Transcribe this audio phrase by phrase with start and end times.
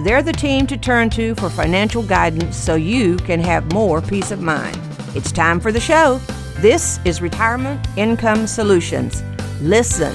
[0.00, 4.30] they're the team to turn to for financial guidance so you can have more peace
[4.30, 4.78] of mind.
[5.14, 6.20] It's time for the show.
[6.58, 9.24] This is Retirement Income Solutions.
[9.60, 10.14] Listen,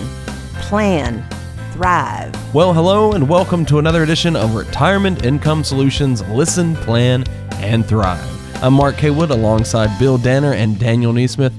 [0.61, 1.27] plan,
[1.73, 2.33] thrive.
[2.53, 8.63] Well, hello, and welcome to another edition of Retirement Income Solutions Listen, Plan, and Thrive.
[8.63, 11.53] I'm Mark Haywood alongside Bill Danner and Daniel Neesmith,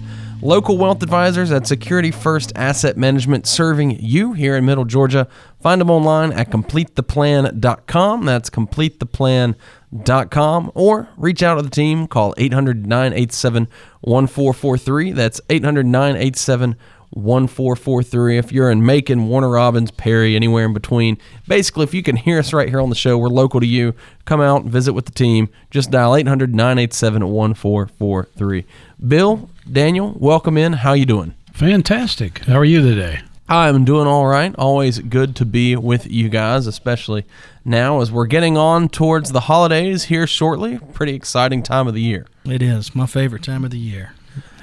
[0.45, 5.27] local wealth advisors at Security First Asset Management, serving you here in Middle Georgia.
[5.61, 8.25] Find them online at completetheplan.com.
[8.25, 10.73] That's completetheplan.com.
[10.75, 12.07] Or reach out to the team.
[12.07, 13.67] Call 800 987
[14.03, 15.11] 1443.
[15.13, 16.77] That's 800 987
[17.15, 18.39] 1443.
[18.39, 22.39] If you're in Macon, Warner Robins, Perry, anywhere in between, basically, if you can hear
[22.39, 23.95] us right here on the show, we're local to you.
[24.25, 25.49] Come out and visit with the team.
[25.71, 28.65] Just dial 800 987 1443.
[29.07, 30.75] Bill, Daniel, welcome in.
[30.75, 31.35] How you doing?
[31.53, 32.39] Fantastic.
[32.41, 33.21] How are you today?
[33.49, 34.55] I'm doing all right.
[34.57, 37.27] Always good to be with you guys, especially
[37.65, 40.79] now as we're getting on towards the holidays here shortly.
[40.95, 42.27] Pretty exciting time of the year.
[42.47, 44.15] It is my favorite time of the year.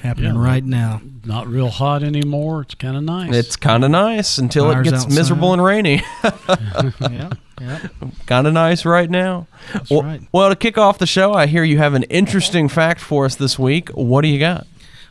[0.02, 0.44] Happening Yeah.
[0.44, 1.00] right now.
[1.24, 2.62] Not real hot anymore.
[2.62, 3.32] It's kind of nice.
[3.32, 5.12] It's kind of nice until it gets outside.
[5.14, 6.02] miserable and rainy.
[6.24, 7.78] yeah, yeah.
[8.26, 9.46] kind of nice right now.
[9.72, 10.20] That's well, right.
[10.32, 13.36] well, to kick off the show, I hear you have an interesting fact for us
[13.36, 13.90] this week.
[13.90, 14.66] What do you got?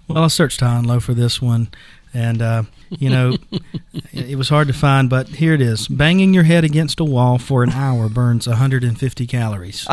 [0.10, 1.70] Well, I searched high and low for this one,
[2.14, 3.62] and uh, you know, it,
[4.32, 7.38] it was hard to find, but here it is: banging your head against a wall
[7.38, 9.88] for an hour burns 150 calories.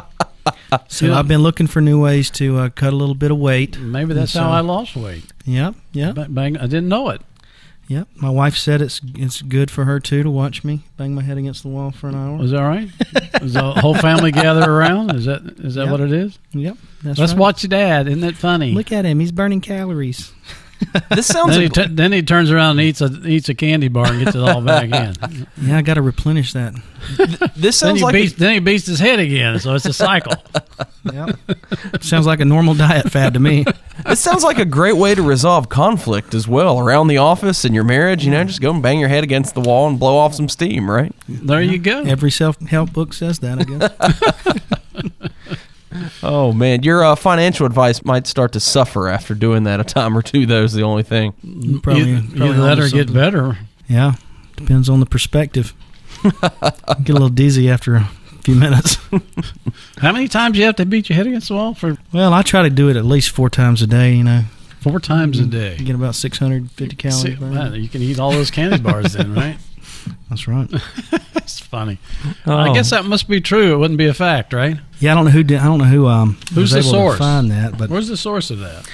[0.88, 1.12] So.
[1.14, 3.78] I've been looking for new ways to uh, cut a little bit of weight.
[3.78, 5.24] Maybe that's And how I lost weight.
[5.44, 6.56] Yep, yep, Ba- Bang!
[6.58, 7.22] I didn't know it.
[7.88, 8.06] yep.
[8.16, 11.38] My wife said it's it's good for her too to watch me bang my head
[11.38, 12.36] against the wall for an hour.
[12.36, 12.88] Was that right?
[13.42, 15.14] Is the whole family gather around?
[15.14, 15.90] Is that is that Yep.
[15.90, 16.38] what it is?
[16.52, 17.38] Yep, that's Let's right.
[17.40, 18.06] watch your dad.
[18.08, 18.72] Isn't that funny?
[18.72, 20.32] Look at him; he's burning calories.
[21.10, 23.54] This sounds then, he like t- then he turns around and eats a eats a
[23.54, 25.46] candy bar and gets it all back in.
[25.60, 26.74] Yeah, I got to replenish that.
[27.56, 29.58] this then sounds he like beats a, then he beats his head again.
[29.58, 30.34] So it's a cycle.
[31.10, 31.38] Yep.
[32.02, 33.64] Sounds like a normal diet fad to me.
[34.06, 37.74] this sounds like a great way to resolve conflict as well around the office and
[37.74, 38.26] your marriage.
[38.26, 40.50] You know, just go and bang your head against the wall and blow off some
[40.50, 41.14] steam, right?
[41.26, 42.02] There you go.
[42.02, 44.80] Every self help book says that, I guess.
[46.22, 50.16] Oh man, your uh, financial advice might start to suffer after doing that a time
[50.16, 50.46] or two.
[50.46, 51.32] Though is the only thing.
[51.82, 53.58] Probably, you, probably you let onto her get better.
[53.88, 54.12] Yeah,
[54.56, 55.74] depends on the perspective.
[56.22, 58.10] get a little dizzy after a
[58.42, 58.98] few minutes.
[59.98, 62.32] How many times do you have to beat your head against the wall for Well,
[62.32, 64.14] I try to do it at least four times a day.
[64.14, 64.42] You know,
[64.80, 65.76] four times a day?
[65.78, 67.22] You get about 650 calories.
[67.22, 67.76] See, burned.
[67.76, 69.56] you can eat all those candy bars then, right?
[70.28, 70.68] That's right.
[71.34, 71.98] That's funny.
[72.46, 72.56] Oh.
[72.56, 73.74] I guess that must be true.
[73.74, 74.76] It wouldn't be a fact, right?
[75.00, 75.58] Yeah, I don't know who did.
[75.60, 77.14] I don't know who um Who's was the able source?
[77.16, 78.84] to find that, but Where's the source of that?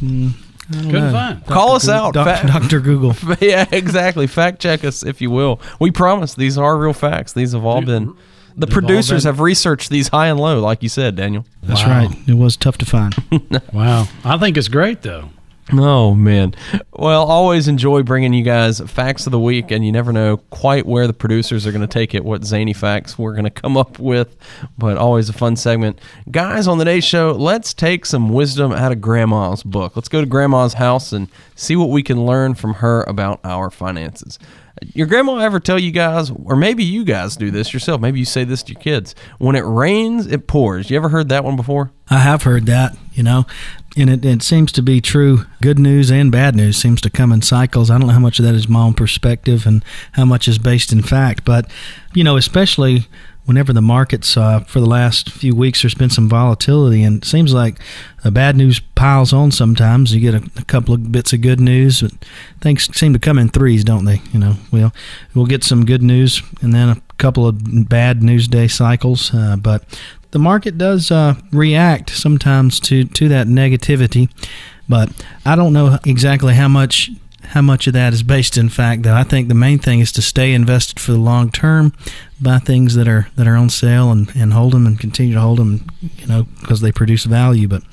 [0.00, 0.32] mm,
[0.70, 1.12] I don't Couldn't know.
[1.12, 1.46] find.
[1.46, 2.14] Call us Goog- out.
[2.14, 2.80] Doc- Fa- Dr.
[2.80, 3.14] Google.
[3.40, 4.26] yeah, exactly.
[4.26, 5.60] Fact check us if you will.
[5.80, 7.32] We promise these are real facts.
[7.32, 8.14] These have all been.
[8.56, 11.44] The They've producers been- have researched these high and low, like you said, Daniel.
[11.64, 12.06] That's Wow.
[12.06, 12.16] right.
[12.28, 13.14] It was tough to find.
[13.72, 14.06] Wow.
[14.24, 15.30] I think it's great, though.
[15.72, 16.54] Oh man.
[16.92, 20.84] Well, always enjoy bringing you guys facts of the week, and you never know quite
[20.84, 23.76] where the producers are going to take it, what zany facts we're going to come
[23.76, 24.36] up with.
[24.76, 26.68] But always a fun segment, guys.
[26.68, 29.96] On the day show, let's take some wisdom out of Grandma's book.
[29.96, 33.70] Let's go to Grandma's house and see what we can learn from her about our
[33.70, 34.38] finances.
[34.92, 38.00] Your grandma ever tell you guys, or maybe you guys do this yourself?
[38.00, 41.28] Maybe you say this to your kids: "When it rains, it pours." You ever heard
[41.28, 41.92] that one before?
[42.10, 43.46] I have heard that, you know,
[43.96, 45.46] and it, it seems to be true.
[45.62, 47.90] Good news and bad news seems to come in cycles.
[47.90, 50.58] I don't know how much of that is my own perspective and how much is
[50.58, 51.70] based in fact, but,
[52.12, 53.06] you know, especially
[53.44, 57.26] whenever the markets, uh, for the last few weeks, there's been some volatility, and it
[57.26, 57.78] seems like
[58.22, 60.14] the bad news piles on sometimes.
[60.14, 62.12] You get a, a couple of bits of good news, but
[62.60, 64.22] things seem to come in threes, don't they?
[64.32, 64.92] You know, we'll,
[65.34, 69.56] we'll get some good news and then a couple of bad news day cycles, uh,
[69.56, 69.84] but
[70.34, 74.28] the market does uh, react sometimes to, to that negativity,
[74.88, 75.08] but
[75.46, 77.08] I don't know exactly how much
[77.44, 79.04] how much of that is based in fact.
[79.04, 81.92] Though I think the main thing is to stay invested for the long term,
[82.42, 85.40] buy things that are that are on sale and, and hold them and continue to
[85.40, 87.68] hold them, you know, because they produce value.
[87.68, 87.84] But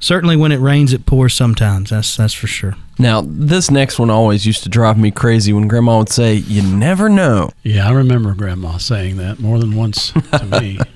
[0.00, 1.90] certainly when it rains, it pours sometimes.
[1.90, 2.74] That's that's for sure.
[2.98, 6.62] Now, this next one always used to drive me crazy when Grandma would say, "You
[6.62, 10.78] never know." Yeah, I remember Grandma saying that more than once to me.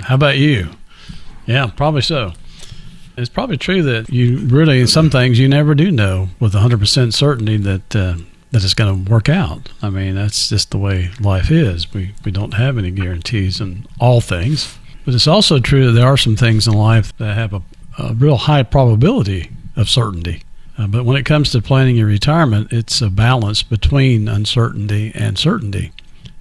[0.00, 0.68] How about you?
[1.46, 2.32] Yeah, probably so.
[3.16, 7.56] It's probably true that you really some things you never do know with 100% certainty
[7.58, 8.16] that uh,
[8.50, 9.70] that it's going to work out.
[9.82, 11.92] I mean, that's just the way life is.
[11.92, 14.78] We we don't have any guarantees in all things.
[15.04, 17.62] But it's also true that there are some things in life that have a,
[17.98, 20.42] a real high probability of certainty.
[20.78, 25.38] Uh, but when it comes to planning your retirement, it's a balance between uncertainty and
[25.38, 25.92] certainty.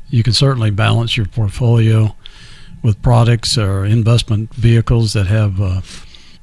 [0.09, 2.15] You can certainly balance your portfolio
[2.83, 5.81] with products or investment vehicles that have a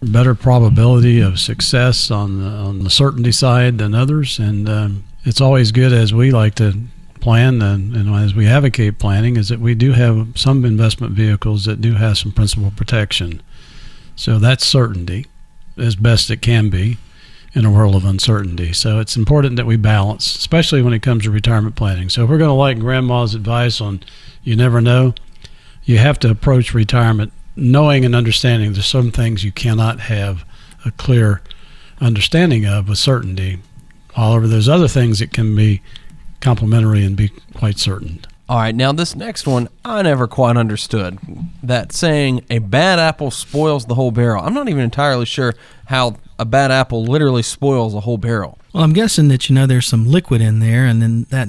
[0.03, 4.39] better probability of success on the, on the certainty side than others.
[4.39, 6.75] And um, it's always good as we like to
[7.21, 11.67] plan and, and as we advocate planning is that we do have some investment vehicles
[11.67, 13.43] that do have some principal protection.
[14.17, 15.27] So that's certainty
[15.77, 16.97] as best it can be
[17.53, 18.73] in a world of uncertainty.
[18.73, 22.09] So it's important that we balance, especially when it comes to retirement planning.
[22.09, 24.01] So if we're going to like grandma's advice on
[24.43, 25.15] you never know,
[25.91, 30.45] you have to approach retirement knowing and understanding there's some things you cannot have
[30.85, 31.43] a clear
[32.01, 33.59] understanding of with certainty.
[34.15, 35.83] However, there's other things that can be
[36.41, 38.21] complementary and be quite certain.
[38.49, 41.19] All right, now this next one I never quite understood.
[41.63, 44.45] That saying a bad apple spoils the whole barrel.
[44.45, 45.55] I'm not even entirely sure
[45.87, 48.59] how a bad apple literally spoils a whole barrel.
[48.73, 51.49] Well, I'm guessing that you know there's some liquid in there, and then that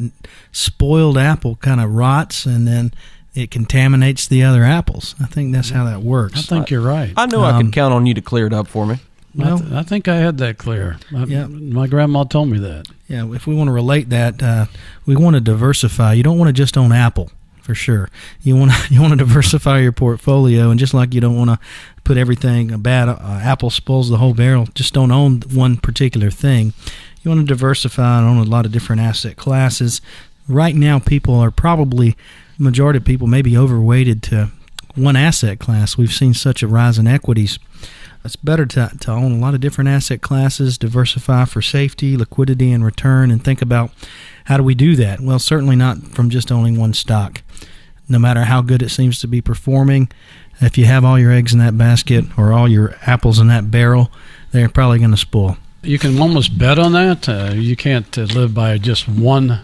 [0.52, 2.92] spoiled apple kind of rots, and then
[3.34, 5.16] it contaminates the other apples.
[5.22, 6.40] I think that's how that works.
[6.40, 7.14] I think you're right.
[7.16, 8.96] I knew I Um, could count on you to clear it up for me.
[9.40, 10.98] I, well, th- I think I had that clear.
[11.16, 11.48] I- Yeah.
[11.48, 12.88] My grandma told me that.
[13.08, 14.66] Yeah, if we want to relate that, uh,
[15.06, 16.14] we want to diversify.
[16.14, 17.32] You don't want to just own Apple,
[17.62, 18.10] for sure.
[18.44, 21.50] You want to, you want to diversify your portfolio, and just like you don't want
[21.52, 21.60] to
[22.04, 24.68] put everything a bad uh, apple spoils the whole barrel.
[24.76, 26.74] Just don't own one particular thing.
[27.24, 30.02] You want to diversify and own a lot of different asset classes.
[30.50, 32.18] Right now, people are probably
[32.62, 34.52] majority of people maybe overweighted to
[34.96, 35.98] one asset class.
[35.98, 37.60] We've seen such a rise in equities.
[38.24, 42.72] It's better to, to own a lot of different asset classes, diversify for safety, liquidity,
[42.72, 43.92] and return, and think about
[44.46, 45.22] how do we do that?
[45.22, 47.42] Well, certainly not from just owning one stock.
[48.08, 50.12] No matter how good it seems to be performing,
[50.60, 53.72] if you have all your eggs in that basket or all your apples in that
[53.72, 54.12] barrel,
[54.52, 55.58] they're probably going to spoil.
[55.82, 57.28] You can almost bet on that.
[57.28, 59.62] Uh, you can't uh, live by just one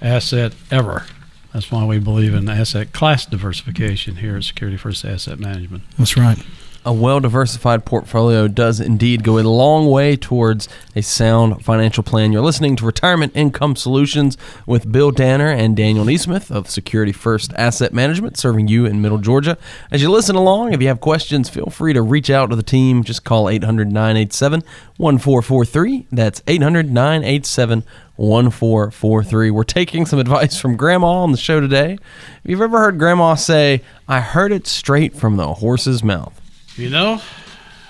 [0.00, 1.06] asset ever.
[1.52, 5.82] That's why we believe in asset class diversification here at Security First Asset Management.
[5.98, 6.38] That's right.
[6.82, 10.66] A well diversified portfolio does indeed go a long way towards
[10.96, 12.32] a sound financial plan.
[12.32, 17.52] You're listening to Retirement Income Solutions with Bill Danner and Daniel Neesmith of Security First
[17.52, 19.58] Asset Management, serving you in Middle Georgia.
[19.90, 22.62] As you listen along, if you have questions, feel free to reach out to the
[22.62, 23.04] team.
[23.04, 24.62] Just call 800 987
[24.96, 26.06] 1443.
[26.10, 27.84] That's 800 987
[28.16, 29.50] 1443.
[29.50, 31.98] We're taking some advice from Grandma on the show today.
[32.42, 36.39] If you've ever heard Grandma say, I heard it straight from the horse's mouth?
[36.80, 37.20] You know,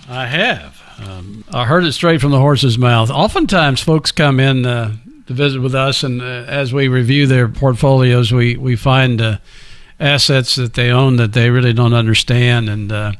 [0.09, 0.83] I have.
[0.99, 3.09] Um, I heard it straight from the horse's mouth.
[3.09, 4.97] Oftentimes, folks come in uh,
[5.29, 9.39] to visit with us, and uh, as we review their portfolios, we we find uh,
[10.01, 13.13] assets that they own that they really don't understand, and uh,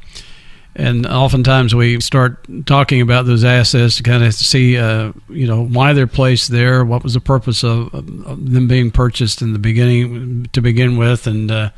[0.75, 5.63] and oftentimes we start talking about those assets to kind of see, uh, you know,
[5.63, 9.59] why they're placed there, what was the purpose of, of them being purchased in the
[9.59, 11.69] beginning to begin with, and uh,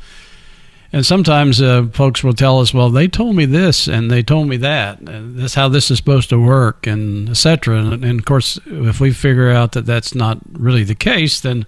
[0.94, 4.46] and sometimes uh, folks will tell us, well, they told me this and they told
[4.46, 5.00] me that.
[5.00, 7.78] And that's how this is supposed to work, and etc.
[7.78, 11.66] And, and of course, if we figure out that that's not really the case, then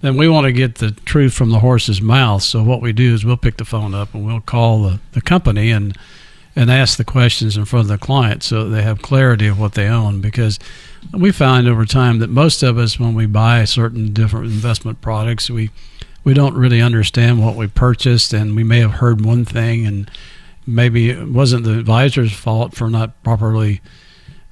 [0.00, 2.42] then we want to get the truth from the horse's mouth.
[2.42, 5.20] So what we do is we'll pick the phone up and we'll call the, the
[5.20, 5.94] company and
[6.54, 9.74] and ask the questions in front of the client so they have clarity of what
[9.74, 10.22] they own.
[10.22, 10.58] Because
[11.12, 15.50] we find over time that most of us, when we buy certain different investment products,
[15.50, 15.68] we
[16.26, 20.10] we don't really understand what we purchased, and we may have heard one thing, and
[20.66, 23.80] maybe it wasn't the advisor's fault for not properly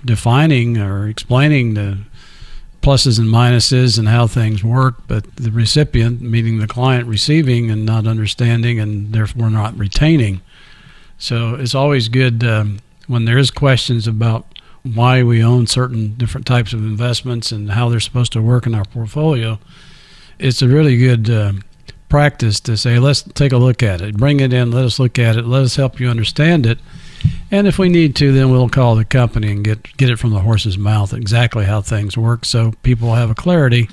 [0.04, 1.98] defining or explaining the
[2.80, 7.84] pluses and minuses and how things work, but the recipient, meaning the client receiving and
[7.84, 10.42] not understanding and therefore not retaining.
[11.18, 12.78] So it's always good um,
[13.08, 14.46] when there is questions about
[14.84, 18.76] why we own certain different types of investments and how they're supposed to work in
[18.76, 19.58] our portfolio.
[20.38, 21.52] It's a really good uh,
[22.08, 24.16] practice to say, let's take a look at it.
[24.16, 26.78] Bring it in, let us look at it, let us help you understand it.
[27.50, 30.30] And if we need to, then we'll call the company and get get it from
[30.30, 33.88] the horse's mouth exactly how things work, so people have a clarity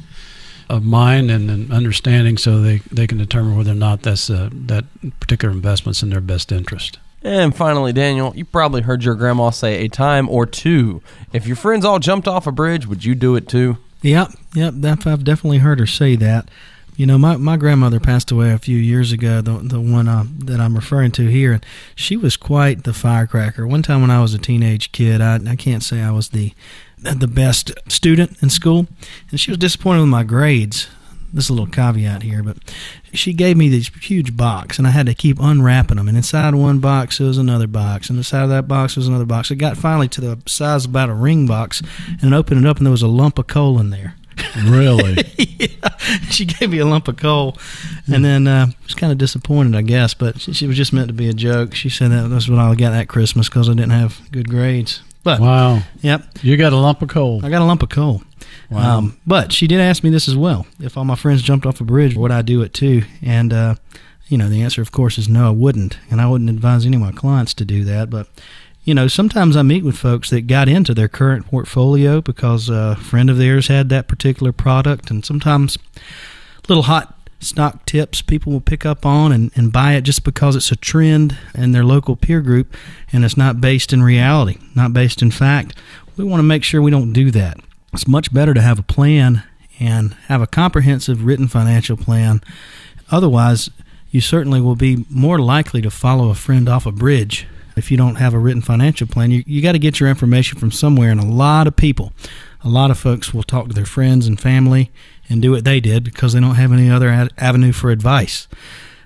[0.69, 4.49] of mind and an understanding, so they, they can determine whether or not that's uh,
[4.51, 4.85] that
[5.19, 6.97] particular investment's in their best interest.
[7.23, 11.01] And finally, Daniel, you probably heard your grandma say a time or two.
[11.33, 13.77] If your friends all jumped off a bridge, would you do it too?
[14.01, 14.73] Yep, yep.
[14.83, 16.49] I've definitely heard her say that.
[16.97, 20.25] You know, my, my grandmother passed away a few years ago, the, the one uh,
[20.39, 21.53] that I'm referring to here.
[21.53, 21.65] And
[21.95, 23.65] she was quite the firecracker.
[23.65, 26.53] One time when I was a teenage kid, I, I can't say I was the
[27.01, 28.85] the best student in school,
[29.31, 30.87] and she was disappointed with my grades.
[31.33, 32.57] This is a little caveat here, but
[33.13, 36.07] she gave me this huge box, and I had to keep unwrapping them.
[36.07, 39.25] And inside one box there was another box, and inside of that box was another
[39.25, 39.49] box.
[39.51, 41.81] It got finally to the size of about a ring box,
[42.21, 44.15] and I opened it up, and there was a lump of coal in there.
[44.65, 45.15] Really?
[45.37, 45.97] yeah,
[46.29, 47.57] she gave me a lump of coal,
[48.11, 50.13] and then uh, was kind of disappointed, I guess.
[50.13, 51.75] But she, she was just meant to be a joke.
[51.75, 55.01] She said that was what I got that Christmas because I didn't have good grades.
[55.23, 55.83] But wow.
[56.01, 57.45] yep, You got a lump of coal.
[57.45, 58.23] I got a lump of coal.
[58.69, 58.97] Wow.
[58.97, 61.81] Um, but she did ask me this as well: if all my friends jumped off
[61.81, 63.03] a bridge, would I do it too?
[63.21, 63.75] And uh,
[64.27, 66.95] you know, the answer, of course, is no, I wouldn't, and I wouldn't advise any
[66.95, 68.09] of my clients to do that.
[68.09, 68.27] But
[68.83, 72.95] you know, sometimes I meet with folks that got into their current portfolio because a
[72.95, 75.77] friend of theirs had that particular product, and sometimes
[76.67, 80.55] little hot stock tips people will pick up on and, and buy it just because
[80.55, 82.75] it's a trend in their local peer group
[83.11, 85.75] and it's not based in reality, not based in fact.
[86.17, 87.57] We want to make sure we don't do that.
[87.93, 89.43] It's much better to have a plan
[89.79, 92.41] and have a comprehensive written financial plan.
[93.09, 93.69] Otherwise,
[94.11, 97.97] you certainly will be more likely to follow a friend off a bridge if you
[97.97, 99.31] don't have a written financial plan.
[99.31, 102.13] You, you got to get your information from somewhere, and a lot of people,
[102.63, 104.91] a lot of folks will talk to their friends and family
[105.29, 108.47] and do what they did because they don't have any other ad- avenue for advice.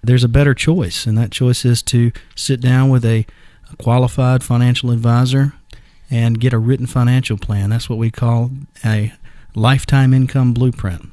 [0.03, 3.25] There's a better choice, and that choice is to sit down with a,
[3.71, 5.53] a qualified financial advisor
[6.09, 7.69] and get a written financial plan.
[7.69, 8.51] That's what we call
[8.83, 9.13] a
[9.55, 11.09] lifetime income blueprint.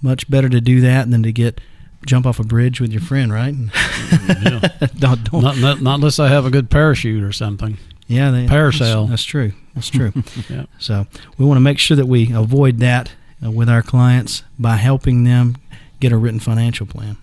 [0.00, 1.60] Much better to do that than to get
[2.06, 3.54] jump off a bridge with your friend, right?
[4.10, 4.60] Yeah.
[4.98, 7.76] don't, don't, not, not, not unless I have a good parachute or something.
[8.06, 9.00] yeah, they, Parasail.
[9.02, 9.52] That's, that's true.
[9.74, 10.12] That's true.
[10.48, 10.64] Yeah.
[10.78, 13.12] So we want to make sure that we avoid that
[13.44, 15.56] uh, with our clients by helping them
[16.00, 17.18] get a written financial plan.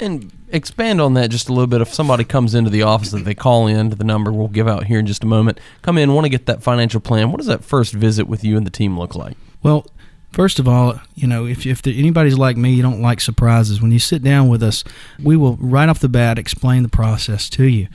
[0.00, 1.82] And expand on that just a little bit.
[1.82, 4.66] If somebody comes into the office that they call in to the number we'll give
[4.66, 7.36] out here in just a moment, come in, want to get that financial plan, what
[7.36, 9.36] does that first visit with you and the team look like?
[9.62, 9.86] Well,
[10.32, 13.82] first of all, you know, if, if there, anybody's like me, you don't like surprises.
[13.82, 14.84] When you sit down with us,
[15.22, 17.88] we will right off the bat explain the process to you.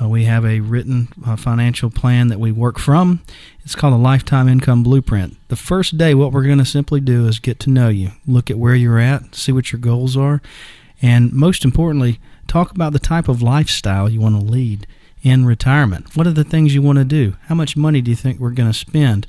[0.00, 3.20] Uh, we have a written uh, financial plan that we work from.
[3.64, 5.36] It's called a lifetime income blueprint.
[5.48, 8.50] The first day, what we're going to simply do is get to know you, look
[8.50, 10.40] at where you're at, see what your goals are,
[11.02, 14.86] and most importantly, talk about the type of lifestyle you want to lead
[15.22, 16.16] in retirement.
[16.16, 17.36] What are the things you want to do?
[17.46, 19.26] How much money do you think we're going to spend?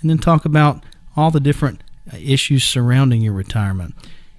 [0.00, 0.84] And then talk about
[1.16, 1.82] all the different
[2.12, 3.94] uh, issues surrounding your retirement.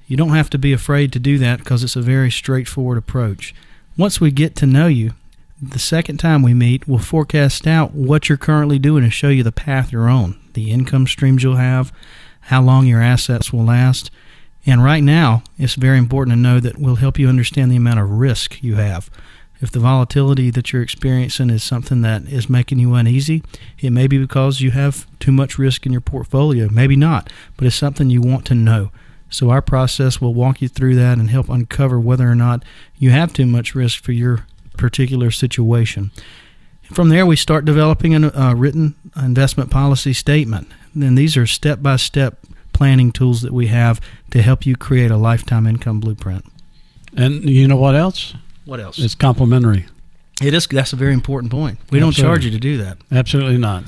[0.08, 3.54] You don't have to be afraid to do that because it's a very straightforward approach.
[3.98, 5.14] Once we get to know you,
[5.62, 9.44] the second time we meet, we'll forecast out what you're currently doing and show you
[9.44, 11.92] the path you're on, the income streams you'll have,
[12.42, 14.10] how long your assets will last.
[14.66, 18.00] And right now, it's very important to know that we'll help you understand the amount
[18.00, 19.10] of risk you have.
[19.62, 23.44] If the volatility that you're experiencing is something that is making you uneasy,
[23.80, 26.70] it may be because you have too much risk in your portfolio.
[26.70, 28.92] Maybe not, but it's something you want to know.
[29.30, 32.64] So, our process will walk you through that and help uncover whether or not
[32.98, 34.46] you have too much risk for your
[34.78, 36.12] particular situation.
[36.84, 40.72] From there, we start developing a uh, written investment policy statement.
[40.96, 42.40] And these are step by step
[42.74, 44.00] planning tools that we have
[44.32, 46.46] to help you create a lifetime income blueprint.
[47.16, 48.34] And you know what else?
[48.66, 49.00] What else?
[49.00, 49.88] It's complimentary.
[50.42, 50.68] It is.
[50.68, 51.80] That's a very important point.
[51.92, 52.98] We don't charge you to do that.
[53.12, 53.84] Absolutely not.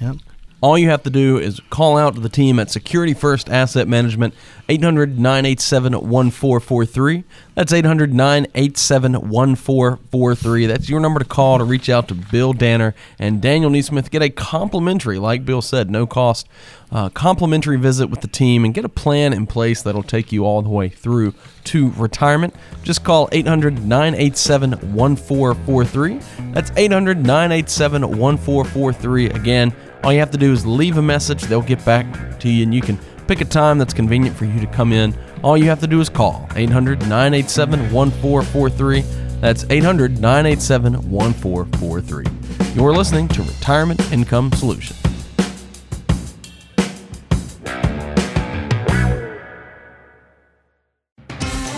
[0.00, 0.16] Yep.
[0.62, 3.88] All you have to do is call out to the team at Security First Asset
[3.88, 4.32] Management,
[4.68, 7.24] 800 987 1443.
[7.56, 10.66] That's 800 987 1443.
[10.66, 14.08] That's your number to call to reach out to Bill Danner and Daniel Neesmith.
[14.10, 16.46] Get a complimentary, like Bill said, no cost,
[16.92, 20.44] uh, complimentary visit with the team and get a plan in place that'll take you
[20.44, 22.54] all the way through to retirement.
[22.84, 26.20] Just call 800 987 1443.
[26.52, 29.26] That's 800 987 1443.
[29.30, 31.42] Again, all you have to do is leave a message.
[31.42, 34.60] They'll get back to you, and you can pick a time that's convenient for you
[34.60, 35.16] to come in.
[35.42, 39.00] All you have to do is call 800 987 1443.
[39.40, 42.24] That's 800 987 1443.
[42.74, 44.98] You're listening to Retirement Income Solutions.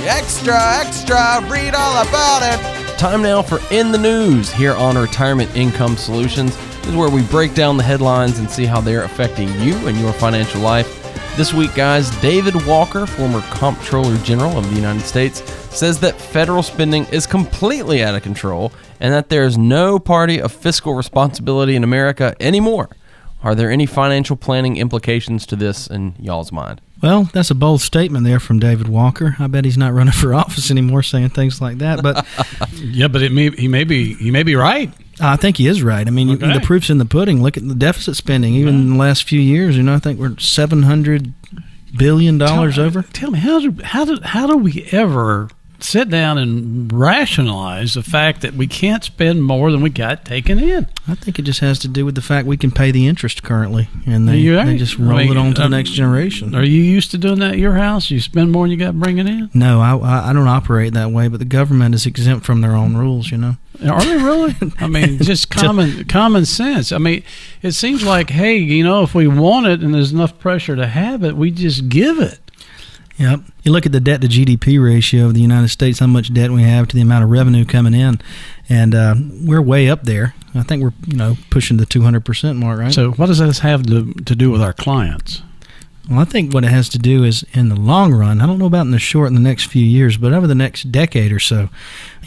[0.07, 2.99] Extra, extra, read all about it.
[2.99, 6.57] Time now for In the News here on Retirement Income Solutions.
[6.85, 9.99] This is where we break down the headlines and see how they're affecting you and
[9.99, 11.01] your financial life.
[11.35, 15.43] This week, guys, David Walker, former Comptroller General of the United States,
[15.75, 20.39] says that federal spending is completely out of control and that there is no party
[20.39, 22.91] of fiscal responsibility in America anymore.
[23.43, 26.83] Are there any financial planning implications to this in y'all's mind?
[27.03, 29.37] Well, that's a bold statement there from David Walker.
[29.39, 32.03] I bet he's not running for office anymore saying things like that.
[32.03, 32.27] But
[32.75, 34.93] Yeah, but it may he may be he may be right.
[35.21, 36.07] I think he is right.
[36.07, 36.53] I mean, Okay.
[36.53, 37.43] the proof's in the pudding.
[37.43, 38.55] Look at the deficit spending.
[38.55, 41.33] Even in the last few years, you know, I think we're seven hundred
[41.97, 43.03] billion dollars over.
[43.03, 45.49] Tell me how do how do how do we ever
[45.85, 50.59] sit down and rationalize the fact that we can't spend more than we got taken
[50.59, 50.89] in?
[51.07, 53.43] I think it just has to do with the fact we can pay the interest
[53.43, 54.67] currently, and they, right.
[54.67, 56.55] they just I roll mean, it on to the um, next generation.
[56.55, 58.11] Are you used to doing that at your house?
[58.11, 59.51] You spend more than you got bringing in?
[59.55, 62.73] No, I, I I don't operate that way, but the government is exempt from their
[62.73, 63.31] own rules.
[63.31, 63.57] You know.
[63.83, 64.55] Are they really?
[64.79, 66.93] I mean, just common common sense.
[66.93, 67.23] I mean,
[67.63, 70.87] it seems like, hey, you know, if we want it and there's enough pressure to
[70.87, 72.41] have it, we just give it.
[73.19, 73.41] Yep.
[73.63, 76.51] You look at the debt to GDP ratio of the United States, how much debt
[76.51, 78.21] we have to the amount of revenue coming in,
[78.69, 80.35] and uh, we're way up there.
[80.55, 82.93] I think we're you know pushing the 200 percent mark, right?
[82.93, 85.43] So, what does this have to, to do with our clients?
[86.11, 88.59] Well, I think what it has to do is in the long run, I don't
[88.59, 91.33] know about in the short in the next few years, but over the next decade
[91.33, 91.71] or so,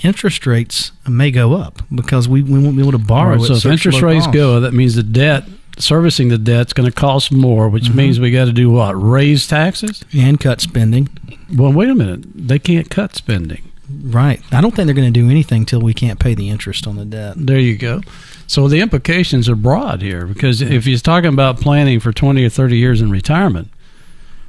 [0.02, 3.38] interest rates may go up because we, we won't be able to borrow.
[3.38, 4.34] Right, so if interest rates cost.
[4.34, 5.44] go, that means the debt
[5.78, 7.98] servicing the debt's going to cost more, which Mm-hmm.
[7.98, 8.94] means we got to do what?
[8.94, 10.04] Raise taxes?
[10.18, 11.10] and cut spending,
[11.54, 12.22] Well, wait a minute.
[12.36, 13.72] They can't cut spending.
[14.04, 14.42] right?
[14.52, 16.96] I don't think they're going to do anything till we can't pay the interest on
[16.98, 17.36] the debt.
[17.38, 18.02] There you go.
[18.48, 22.50] So the implications are broad here because if you're talking about planning for 20 or
[22.50, 23.70] 30 years in retirement,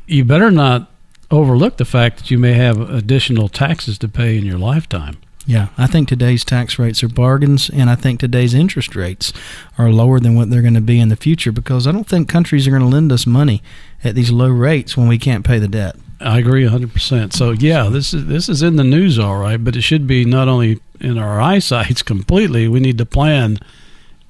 [0.07, 0.91] you better not
[1.31, 5.17] overlook the fact that you may have additional taxes to pay in your lifetime.
[5.49, 9.33] Yeah, I think today's tax rates are bargains, and I think today's interest rates
[9.79, 12.29] are lower than what they're going to be in the future because I don't think
[12.29, 13.63] countries are going to lend us money
[14.05, 15.97] at these low rates when we can't pay the debt.
[16.21, 17.33] I agree 100%.
[17.33, 20.27] So yeah, this is this is in the news all right, but it should be
[20.27, 23.59] not only in our eyesights completely, we need to plan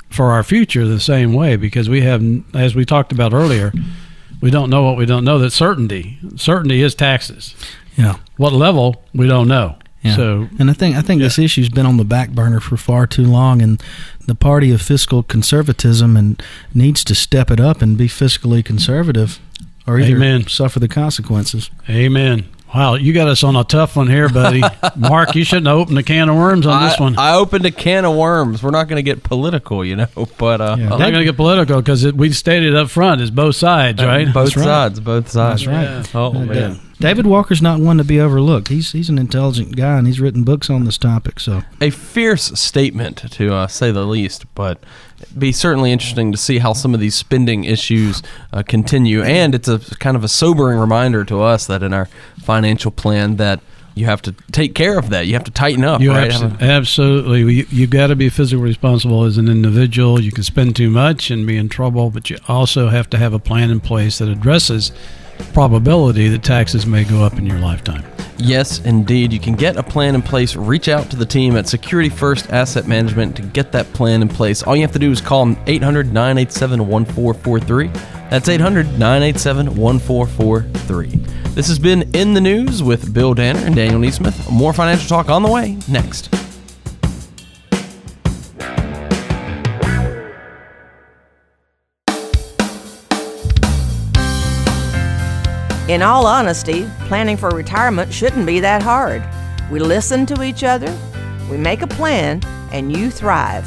[0.08, 2.22] for our future the same way because we have
[2.54, 3.72] as we talked about earlier,
[4.40, 6.20] we don't know what we don't know that certainty.
[6.36, 7.56] Certainty is taxes.
[7.96, 8.18] Yeah.
[8.36, 9.78] What level we don't know.
[10.02, 10.14] Yeah.
[10.16, 13.06] So and I think I think this issue's been on the back burner for far
[13.06, 13.82] too long, and
[14.26, 16.40] the party of fiscal conservatism and
[16.72, 19.40] needs to step it up and be fiscally conservative,
[19.86, 20.46] or either Amen.
[20.46, 21.70] suffer the consequences.
[21.90, 22.48] Amen.
[22.74, 24.62] Wow, you got us on a tough one here, buddy.
[24.96, 27.18] Mark, you shouldn't have opened a can of worms on this one.
[27.18, 28.62] I opened a can of worms.
[28.62, 30.06] We're not going to get political, you know,
[30.38, 30.84] but uh, Yeah.
[30.92, 34.26] I'm not going to get political because we stated up front it's both sides, right?
[34.26, 34.64] both That's right.
[34.64, 35.64] sides, both sides.
[35.64, 36.14] That's right.
[36.14, 38.68] Oh Uh, man, David Walker's not one to be overlooked.
[38.68, 41.38] He's he's an intelligent guy, and he's written books on this topic.
[41.38, 44.82] So a fierce statement to uh, say the least, but
[45.20, 49.22] it'd be certainly interesting to see how some of these spending issues uh, continue.
[49.22, 52.06] And it's a kind of a sobering reminder to us that in our
[52.42, 53.60] financial plan that
[53.94, 55.26] you have to take care of that.
[55.26, 56.30] You have to tighten up, You right?
[56.30, 57.52] abso- absolutely.
[57.52, 60.20] You, you've got to be physically responsible as an individual.
[60.20, 63.32] You can spend too much and be in trouble, but you also have to have
[63.32, 64.92] a plan in place that addresses
[65.52, 68.04] probability that taxes may go up in your lifetime.
[68.38, 69.32] Yes, indeed.
[69.32, 70.54] You can get a plan in place.
[70.54, 74.28] Reach out to the team at Security First Asset Management to get that plan in
[74.28, 74.62] place.
[74.62, 77.88] All you have to do is call them 800 987 1443.
[78.30, 81.08] That's 800 987 1443.
[81.54, 84.50] This has been In the News with Bill Danner and Daniel Neesmith.
[84.52, 86.32] More financial talk on the way next.
[95.88, 99.22] In all honesty, planning for retirement shouldn't be that hard.
[99.70, 100.94] We listen to each other,
[101.50, 103.66] we make a plan, and you thrive.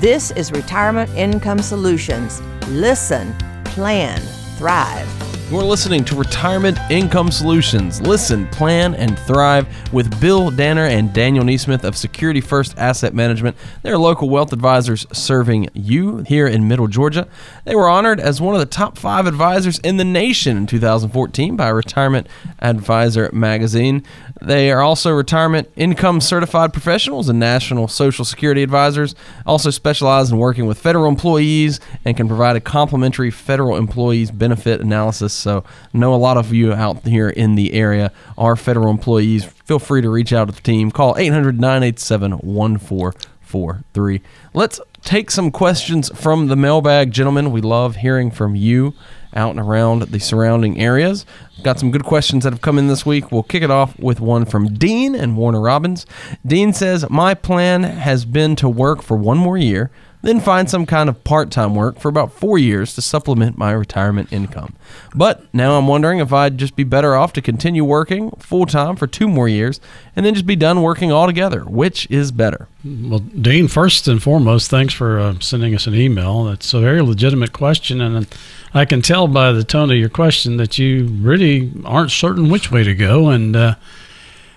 [0.00, 2.40] This is Retirement Income Solutions.
[2.68, 4.20] Listen, plan,
[4.56, 5.31] thrive.
[5.52, 8.00] You're listening to Retirement Income Solutions.
[8.00, 13.54] Listen, plan, and thrive with Bill Danner and Daniel Neesmith of Security First Asset Management.
[13.82, 17.28] They're local wealth advisors serving you here in Middle Georgia.
[17.66, 21.54] They were honored as one of the top five advisors in the nation in 2014
[21.54, 24.04] by Retirement Advisor Magazine.
[24.42, 29.14] They are also retirement income certified professionals and national social security advisors.
[29.46, 34.80] Also specialize in working with federal employees and can provide a complimentary federal employees benefit
[34.80, 35.32] analysis.
[35.32, 39.44] So, know a lot of you out here in the area are federal employees.
[39.44, 40.90] Feel free to reach out to the team.
[40.90, 44.20] Call 800 987 1443.
[44.54, 47.52] Let's take some questions from the mailbag, gentlemen.
[47.52, 48.94] We love hearing from you
[49.34, 51.24] out and around the surrounding areas.
[51.62, 53.30] Got some good questions that have come in this week.
[53.30, 56.06] We'll kick it off with one from Dean and Warner Robins.
[56.46, 59.90] Dean says, My plan has been to work for one more year
[60.22, 63.72] then find some kind of part time work for about four years to supplement my
[63.72, 64.74] retirement income.
[65.14, 68.96] But now I'm wondering if I'd just be better off to continue working full time
[68.96, 69.80] for two more years
[70.14, 71.64] and then just be done working altogether.
[71.64, 72.68] Which is better?
[72.84, 76.44] Well, Dean, first and foremost, thanks for uh, sending us an email.
[76.44, 78.26] That's a very legitimate question, and
[78.74, 82.70] I can tell by the tone of your question that you really aren't certain which
[82.70, 83.28] way to go.
[83.28, 83.74] And uh,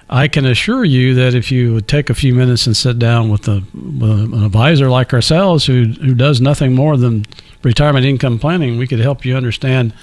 [0.09, 3.29] I can assure you that if you would take a few minutes and sit down
[3.29, 7.25] with, a, with an advisor like ourselves who, who does nothing more than
[7.63, 9.93] retirement income planning, we could help you understand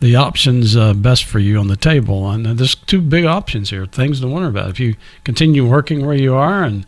[0.00, 2.30] the options uh, best for you on the table.
[2.30, 4.70] And uh, there's two big options here, things to wonder about.
[4.70, 6.86] If you continue working where you are and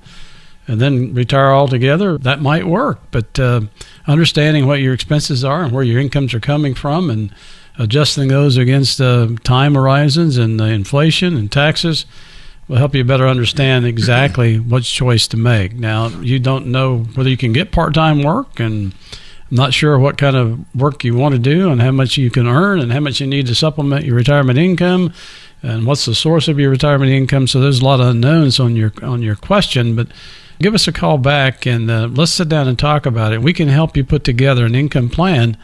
[0.66, 2.98] and then retire altogether, that might work.
[3.10, 3.62] But uh,
[4.06, 7.32] understanding what your expenses are and where your incomes are coming from and
[7.78, 12.06] adjusting those against uh, time horizons and inflation and taxes–
[12.68, 15.74] will help you better understand exactly which choice to make.
[15.74, 18.92] Now, you don't know whether you can get part time work, and
[19.50, 22.30] I'm not sure what kind of work you want to do, and how much you
[22.30, 25.12] can earn, and how much you need to supplement your retirement income,
[25.62, 27.46] and what's the source of your retirement income.
[27.46, 30.08] So there's a lot of unknowns on your on your question, but
[30.60, 33.42] give us a call back and uh, let's sit down and talk about it.
[33.42, 35.56] We can help you put together an income plan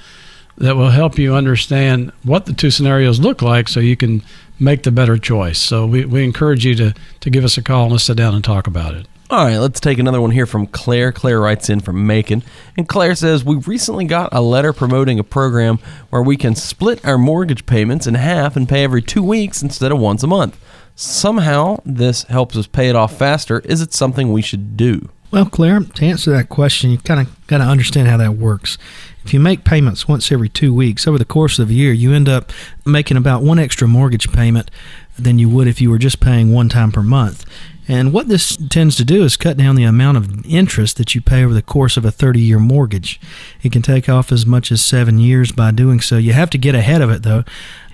[0.59, 4.23] that will help you understand what the two scenarios look like so you can
[4.59, 5.59] make the better choice.
[5.59, 8.35] So we, we encourage you to, to give us a call and let's sit down
[8.35, 9.07] and talk about it.
[9.33, 11.11] All right, let's take another one here from Claire.
[11.11, 12.43] Claire writes in from Macon.
[12.77, 15.79] And Claire says, We recently got a letter promoting a program
[16.11, 19.91] where we can split our mortgage payments in half and pay every two weeks instead
[19.91, 20.61] of once a month.
[21.03, 23.59] Somehow, this helps us pay it off faster.
[23.61, 25.09] Is it something we should do?
[25.33, 28.79] Well, Claire, to answer that question, you kind of got to understand how that works.
[29.25, 32.13] If you make payments once every two weeks over the course of a year, you
[32.13, 32.53] end up
[32.87, 34.71] making about one extra mortgage payment
[35.19, 37.47] than you would if you were just paying one time per month.
[37.89, 41.21] And what this tends to do is cut down the amount of interest that you
[41.21, 43.21] pay over the course of a 30 year mortgage.
[43.63, 46.17] It can take off as much as seven years by doing so.
[46.17, 47.45] You have to get ahead of it, though.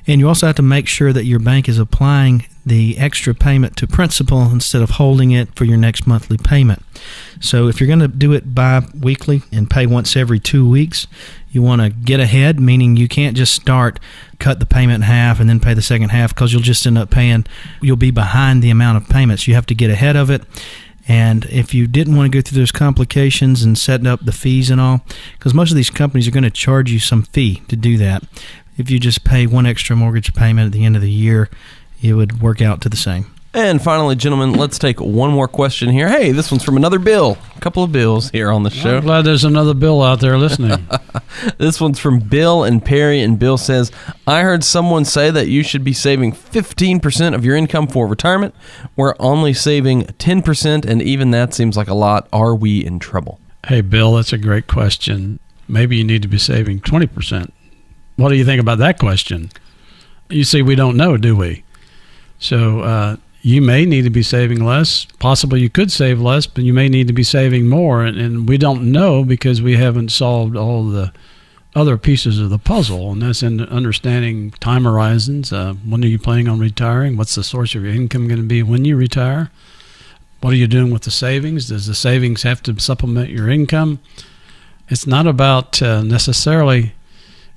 [0.08, 3.76] And you also have to make sure that your bank is applying the extra payment
[3.76, 6.82] to principal instead of holding it for your next monthly payment.
[7.40, 11.06] So if you're going to do it bi weekly and pay once every two weeks,
[11.50, 14.00] you want to get ahead, meaning you can't just start,
[14.38, 16.98] cut the payment in half, and then pay the second half because you'll just end
[16.98, 17.44] up paying,
[17.82, 19.46] you'll be behind the amount of payments.
[19.46, 20.42] You have to get ahead of it.
[21.08, 24.70] And if you didn't want to go through those complications and setting up the fees
[24.70, 25.00] and all,
[25.38, 28.22] because most of these companies are going to charge you some fee to do that
[28.78, 31.50] if you just pay one extra mortgage payment at the end of the year,
[32.00, 33.26] it would work out to the same.
[33.54, 36.08] And finally, gentlemen, let's take one more question here.
[36.08, 37.38] Hey, this one's from another Bill.
[37.56, 38.98] A couple of Bills here on the show.
[38.98, 40.86] I'm glad there's another Bill out there listening.
[41.58, 43.90] this one's from Bill and Perry, and Bill says,
[44.26, 48.54] I heard someone say that you should be saving 15% of your income for retirement.
[48.96, 52.28] We're only saving 10%, and even that seems like a lot.
[52.32, 53.40] Are we in trouble?
[53.66, 55.40] Hey, Bill, that's a great question.
[55.66, 57.50] Maybe you need to be saving 20%.
[58.16, 59.50] What do you think about that question?
[60.28, 61.64] You see, we don't know, do we?
[62.38, 63.16] So uh,
[63.48, 65.06] you may need to be saving less.
[65.18, 68.04] Possibly you could save less, but you may need to be saving more.
[68.04, 71.14] And, and we don't know because we haven't solved all the
[71.74, 75.50] other pieces of the puzzle, and that's in understanding time horizons.
[75.50, 77.16] Uh, when are you planning on retiring?
[77.16, 79.50] What's the source of your income going to be when you retire?
[80.42, 81.68] What are you doing with the savings?
[81.68, 83.98] Does the savings have to supplement your income?
[84.88, 86.92] It's not about uh, necessarily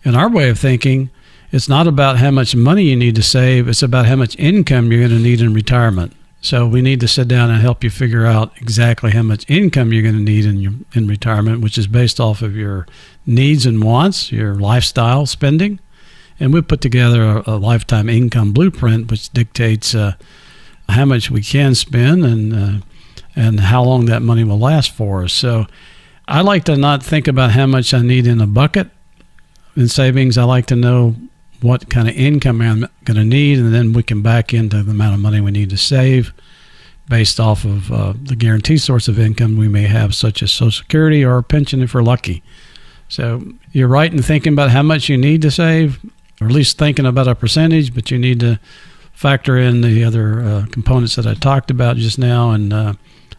[0.05, 1.09] in our way of thinking,
[1.51, 4.91] it's not about how much money you need to save, it's about how much income
[4.91, 6.13] you're going to need in retirement.
[6.43, 9.93] So we need to sit down and help you figure out exactly how much income
[9.93, 12.87] you're going to need in your in retirement, which is based off of your
[13.27, 15.79] needs and wants, your lifestyle spending,
[16.39, 20.15] and we put together a, a lifetime income blueprint, which dictates uh,
[20.89, 22.85] how much we can spend and uh,
[23.35, 25.33] and how long that money will last for us.
[25.33, 25.67] So
[26.27, 28.89] I like to not think about how much I need in a bucket
[29.75, 31.15] in savings, I like to know
[31.61, 34.91] what kind of income I'm going to need, and then we can back into the
[34.91, 36.33] amount of money we need to save
[37.07, 40.71] based off of uh, the guaranteed source of income we may have, such as Social
[40.71, 42.41] Security or a pension if we're lucky.
[43.09, 45.99] So you're right in thinking about how much you need to save,
[46.39, 48.59] or at least thinking about a percentage, but you need to
[49.11, 52.93] factor in the other uh, components that I talked about just now and uh,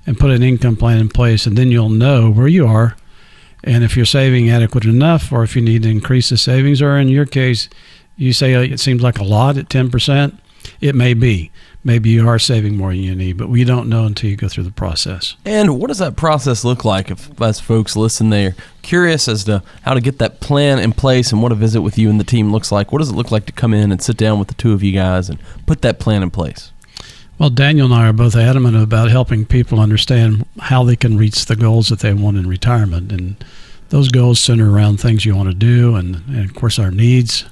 [0.06, 2.96] and put an income plan in place, and then you'll know where you are
[3.64, 6.96] and if you're saving adequate enough, or if you need to increase the savings, or
[6.96, 7.68] in your case,
[8.16, 10.38] you say uh, it seems like a lot at 10%,
[10.81, 11.51] it may be.
[11.85, 14.48] maybe you are saving more than you need, but we don't know until you go
[14.48, 15.37] through the process.
[15.44, 19.62] And what does that process look like if, as folks listen, they're curious as to
[19.83, 22.25] how to get that plan in place and what a visit with you and the
[22.25, 22.92] team looks like?
[22.92, 24.83] What does it look like to come in and sit down with the two of
[24.83, 26.70] you guys and put that plan in place?
[27.38, 31.46] Well, Daniel and I are both adamant about helping people understand how they can reach
[31.46, 33.11] the goals that they want in retirement.
[33.11, 33.44] And
[33.88, 37.44] those goals center around things you want to do and, and of course, our needs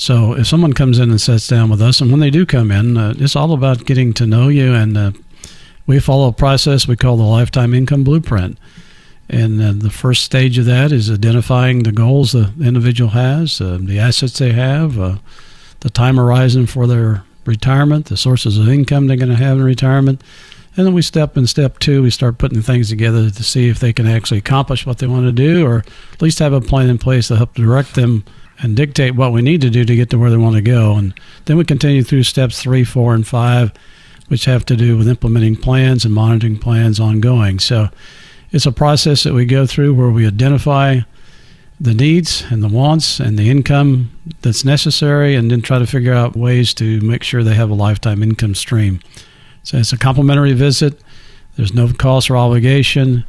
[0.00, 2.70] so if someone comes in and sits down with us, and when they do come
[2.70, 4.72] in, uh, it's all about getting to know you.
[4.72, 5.12] And uh,
[5.86, 8.56] we follow a process we call the lifetime income blueprint.
[9.28, 13.76] And uh, the first stage of that is identifying the goals the individual has, uh,
[13.78, 15.16] the assets they have, uh,
[15.80, 19.64] the time horizon for their retirement, the sources of income they're going to have in
[19.64, 20.22] retirement.
[20.78, 23.80] And then we step in step two, we start putting things together to see if
[23.80, 25.84] they can actually accomplish what they want to do or
[26.14, 28.24] at least have a plan in place to help direct them
[28.62, 30.94] and dictate what we need to do to get to where they want to go.
[30.94, 31.14] And
[31.46, 33.72] then we continue through steps three, four, and five,
[34.28, 37.58] which have to do with implementing plans and monitoring plans ongoing.
[37.58, 37.88] So
[38.50, 41.00] it's a process that we go through where we identify
[41.80, 44.10] the needs and the wants and the income
[44.42, 47.74] that's necessary and then try to figure out ways to make sure they have a
[47.74, 49.00] lifetime income stream.
[49.62, 51.00] So it's a complimentary visit.
[51.56, 53.24] There's no cost or obligation.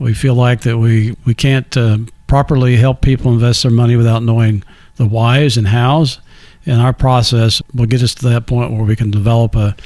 [0.00, 1.98] We feel like that we, we can't uh,
[2.32, 4.64] properly help people invest their money without knowing
[4.96, 6.18] the whys and hows.
[6.64, 9.76] And our process will get us to that point where we can develop a,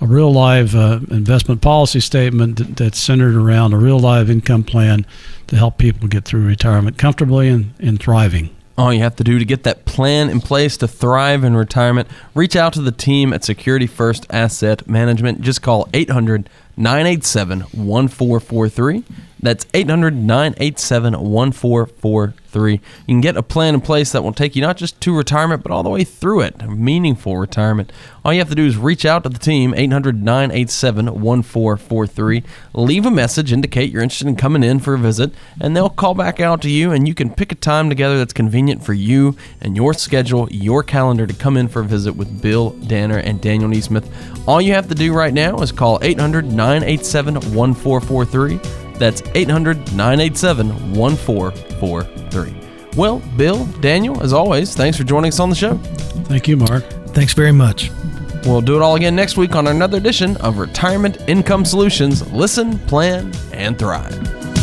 [0.00, 4.62] a real live uh, investment policy statement that, that's centered around a real live income
[4.62, 5.04] plan
[5.48, 8.54] to help people get through retirement comfortably and, and thriving.
[8.78, 12.06] All you have to do to get that plan in place to thrive in retirement,
[12.36, 15.40] reach out to the team at Security First Asset Management.
[15.40, 19.02] Just call 800 987 1443.
[19.46, 22.72] That's 800 987 1443.
[22.72, 25.62] You can get a plan in place that will take you not just to retirement,
[25.62, 27.92] but all the way through it, meaningful retirement.
[28.24, 32.42] All you have to do is reach out to the team, 800 987 1443.
[32.74, 36.14] Leave a message, indicate you're interested in coming in for a visit, and they'll call
[36.14, 39.36] back out to you, and you can pick a time together that's convenient for you
[39.60, 43.40] and your schedule, your calendar to come in for a visit with Bill Danner and
[43.40, 44.08] Daniel Neesmith.
[44.48, 48.85] All you have to do right now is call 800 987 1443.
[48.98, 52.54] That's 800 987 1443.
[52.96, 55.74] Well, Bill, Daniel, as always, thanks for joining us on the show.
[56.24, 56.84] Thank you, Mark.
[57.08, 57.90] Thanks very much.
[58.46, 62.30] We'll do it all again next week on another edition of Retirement Income Solutions.
[62.32, 64.55] Listen, plan, and thrive.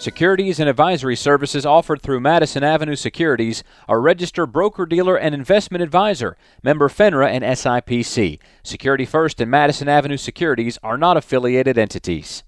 [0.00, 5.82] Securities and advisory services offered through Madison Avenue Securities are registered broker dealer and investment
[5.82, 8.38] advisor, member FINRA and SIPC.
[8.62, 12.44] Security First and Madison Avenue Securities are not affiliated entities.